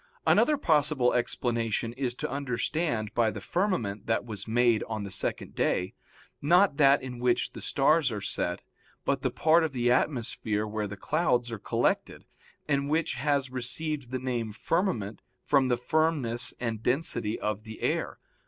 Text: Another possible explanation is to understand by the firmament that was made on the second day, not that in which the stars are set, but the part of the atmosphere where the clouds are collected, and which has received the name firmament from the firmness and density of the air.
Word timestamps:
Another 0.25 0.57
possible 0.57 1.13
explanation 1.13 1.93
is 1.93 2.15
to 2.15 2.27
understand 2.31 3.13
by 3.13 3.29
the 3.29 3.39
firmament 3.39 4.07
that 4.07 4.25
was 4.25 4.47
made 4.47 4.83
on 4.85 5.03
the 5.03 5.11
second 5.11 5.53
day, 5.53 5.93
not 6.41 6.77
that 6.77 7.03
in 7.03 7.19
which 7.19 7.53
the 7.53 7.61
stars 7.61 8.11
are 8.11 8.19
set, 8.19 8.63
but 9.05 9.21
the 9.21 9.29
part 9.29 9.63
of 9.63 9.73
the 9.73 9.91
atmosphere 9.91 10.65
where 10.65 10.87
the 10.87 10.97
clouds 10.97 11.51
are 11.51 11.59
collected, 11.59 12.25
and 12.67 12.89
which 12.89 13.13
has 13.13 13.51
received 13.51 14.09
the 14.09 14.17
name 14.17 14.51
firmament 14.51 15.21
from 15.45 15.67
the 15.67 15.77
firmness 15.77 16.51
and 16.59 16.81
density 16.81 17.39
of 17.39 17.61
the 17.63 17.83
air. 17.83 18.17